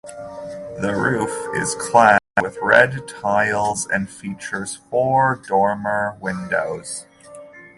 [0.79, 1.31] The roof
[1.61, 7.05] is clad with red tiles and features four dormer windows.